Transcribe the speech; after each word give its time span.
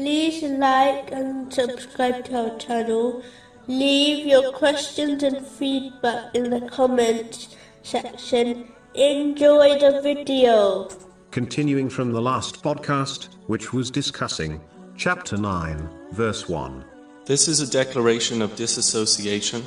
like 0.00 1.12
and 1.12 1.52
subscribe 1.52 2.24
to 2.24 2.50
our 2.50 2.58
channel. 2.58 3.22
Leave 3.66 4.26
your 4.26 4.52
questions 4.52 5.22
and 5.22 5.46
feedback 5.46 6.34
in 6.34 6.50
the 6.50 6.62
comments 6.62 7.56
section. 7.82 8.72
Enjoy 8.94 9.78
the 9.78 10.00
video. 10.02 10.88
Continuing 11.30 11.88
from 11.88 12.12
the 12.12 12.20
last 12.20 12.62
podcast, 12.62 13.28
which 13.46 13.72
was 13.72 13.90
discussing 13.90 14.60
chapter 14.96 15.36
9, 15.36 15.88
verse 16.12 16.48
1. 16.48 16.84
This 17.26 17.46
is 17.46 17.60
a 17.60 17.70
declaration 17.70 18.42
of 18.42 18.56
disassociation 18.56 19.62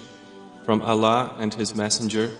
from 0.66 0.82
Allah 0.82 1.36
and 1.40 1.54
His 1.54 1.76
Messenger 1.76 2.32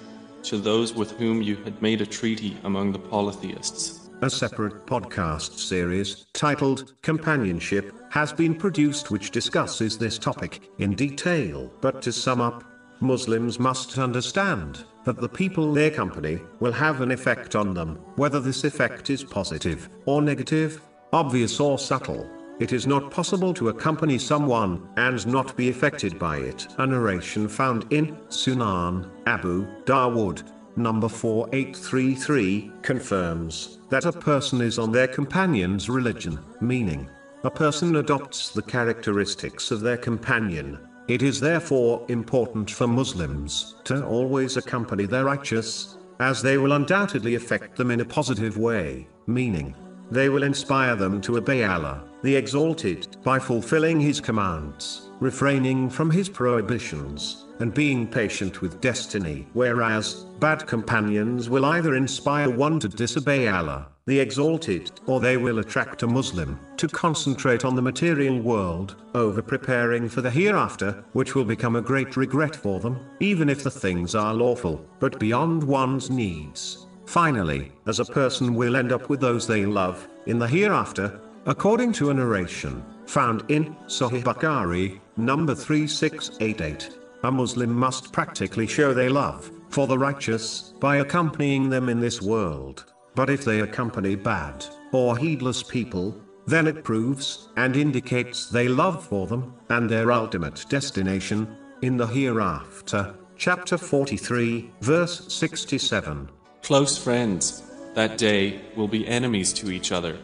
to 0.44 0.58
those 0.58 0.94
with 0.94 1.12
whom 1.12 1.42
you 1.42 1.56
had 1.58 1.82
made 1.82 2.02
a 2.02 2.06
treaty 2.06 2.58
among 2.64 2.92
the 2.92 3.00
polytheists. 3.00 4.03
A 4.24 4.30
separate 4.30 4.86
podcast 4.86 5.60
series 5.60 6.28
titled 6.32 6.94
Companionship 7.02 7.94
has 8.10 8.32
been 8.32 8.56
produced 8.56 9.12
which 9.12 9.32
discusses 9.32 9.98
this 9.98 10.18
topic 10.18 10.70
in 10.78 10.96
detail. 10.96 11.70
But 11.82 12.02
to 12.04 12.14
sum 12.14 12.40
up, 12.40 12.64
Muslims 13.02 13.60
must 13.60 13.98
understand 13.98 14.86
that 15.04 15.20
the 15.20 15.28
people 15.28 15.74
they 15.74 15.88
accompany 15.88 16.40
will 16.62 16.72
have 16.72 17.02
an 17.02 17.12
effect 17.12 17.58
on 17.58 17.74
them, 17.74 17.96
whether 18.16 18.40
this 18.40 18.64
effect 18.64 19.10
is 19.10 19.26
positive 19.26 19.90
or 20.06 20.22
negative, 20.22 20.80
obvious 21.12 21.60
or 21.60 21.78
subtle. 21.78 22.26
It 22.62 22.72
is 22.72 22.88
not 22.88 23.12
possible 23.12 23.54
to 23.56 23.68
accompany 23.68 24.18
someone 24.18 24.88
and 24.96 25.28
not 25.28 25.58
be 25.58 25.68
affected 25.68 26.18
by 26.18 26.38
it. 26.38 26.66
A 26.78 26.88
narration 26.88 27.50
found 27.50 27.92
in 27.92 28.16
Sunan 28.30 29.10
Abu 29.26 29.66
Dawood, 29.84 30.50
number 30.76 31.08
4833, 31.08 32.72
confirms 32.82 33.80
that 33.90 34.06
a 34.06 34.12
person 34.12 34.62
is 34.62 34.80
on 34.80 34.92
their 34.92 35.08
companion's 35.08 35.90
religion, 35.90 36.40
meaning, 36.62 37.10
a 37.44 37.52
person 37.52 37.98
adopts 37.98 38.50
the 38.50 38.62
characteristics 38.62 39.72
of 39.72 39.82
their 39.82 39.98
companion. 39.98 40.80
It 41.08 41.22
is 41.22 41.40
therefore 41.40 42.06
important 42.08 42.72
for 42.72 42.88
Muslims 42.88 43.76
to 43.84 44.06
always 44.06 44.56
accompany 44.58 45.06
their 45.06 45.26
righteous, 45.26 45.98
as 46.20 46.42
they 46.42 46.58
will 46.58 46.74
undoubtedly 46.74 47.36
affect 47.36 47.76
them 47.76 47.92
in 47.92 48.00
a 48.00 48.06
positive 48.06 48.58
way, 48.58 49.08
meaning, 49.28 49.76
they 50.12 50.30
will 50.30 50.44
inspire 50.44 50.96
them 50.96 51.20
to 51.22 51.38
obey 51.38 51.64
Allah, 51.64 52.04
the 52.22 52.36
Exalted, 52.36 53.18
by 53.24 53.40
fulfilling 53.40 54.00
His 54.00 54.22
commands, 54.22 55.10
refraining 55.24 55.90
from 55.90 56.12
His 56.12 56.28
prohibitions, 56.28 57.46
and 57.60 57.74
being 57.74 58.06
patient 58.06 58.62
with 58.62 58.82
destiny. 58.82 59.48
Whereas, 59.54 60.26
bad 60.40 60.68
companions 60.68 61.50
will 61.50 61.66
either 61.66 61.96
inspire 61.96 62.50
one 62.50 62.78
to 62.82 62.90
disobey 62.90 63.48
Allah, 63.48 63.88
the 64.06 64.20
Exalted, 64.20 64.92
or 65.06 65.22
they 65.22 65.38
will 65.38 65.60
attract 65.60 66.04
a 66.04 66.08
Muslim 66.08 66.60
to 66.76 66.90
concentrate 66.90 67.64
on 67.64 67.74
the 67.74 67.82
material 67.82 68.38
world, 68.38 68.98
over 69.16 69.42
preparing 69.42 70.10
for 70.10 70.22
the 70.22 70.30
hereafter, 70.30 71.06
which 71.14 71.36
will 71.36 71.46
become 71.46 71.78
a 71.78 71.82
great 71.82 72.18
regret 72.18 72.54
for 72.54 72.82
them, 72.82 73.00
even 73.22 73.48
if 73.48 73.64
the 73.64 73.72
things 73.72 74.16
are 74.16 74.34
lawful, 74.34 74.86
but 75.00 75.20
beyond 75.20 75.64
one's 75.64 76.10
needs. 76.10 76.86
Finally, 77.06 77.72
as 77.86 78.00
a 78.02 78.06
person 78.06 78.56
will 78.56 78.76
end 78.76 78.92
up 78.92 79.08
with 79.08 79.22
those 79.22 79.48
they 79.48 79.66
love, 79.66 80.06
in 80.26 80.38
the 80.38 80.48
hereafter, 80.48 81.22
according 81.46 81.92
to 81.94 82.10
a 82.10 82.14
narration, 82.14 82.84
found 83.06 83.44
in 83.50 83.76
Sahih 83.88 84.24
Bukhari, 84.24 85.00
number 85.18 85.54
3688. 85.54 86.98
A 87.24 87.32
Muslim 87.32 87.74
must 87.74 88.12
practically 88.12 88.68
show 88.68 88.94
they 88.94 89.10
love, 89.10 89.52
for 89.70 89.88
the 89.88 89.98
righteous, 89.98 90.74
by 90.80 90.98
accompanying 90.98 91.70
them 91.70 91.90
in 91.90 92.00
this 92.00 92.22
world. 92.22 92.86
But 93.16 93.30
if 93.30 93.46
they 93.46 93.62
accompany 93.62 94.16
bad, 94.16 94.66
or 94.92 95.18
heedless 95.18 95.64
people, 95.64 96.20
then 96.46 96.68
it 96.68 96.84
proves 96.84 97.50
and 97.56 97.76
indicates 97.76 98.50
they 98.50 98.68
love 98.68 99.06
for 99.06 99.28
them, 99.28 99.54
and 99.70 99.90
their 99.90 100.12
ultimate 100.12 100.66
destination, 100.70 101.58
in 101.82 101.98
the 101.98 102.08
hereafter. 102.08 103.16
Chapter 103.36 103.78
43, 103.78 104.72
verse 104.82 105.34
67. 105.34 106.30
Close 106.62 106.98
friends, 106.98 107.64
that 107.94 108.18
day, 108.18 108.62
will 108.76 108.88
be 108.88 109.08
enemies 109.08 109.52
to 109.54 109.72
each 109.72 109.92
other, 109.92 110.18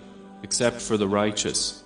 except 0.44 0.82
for 0.82 0.98
the 0.98 1.08
righteous. 1.08 1.79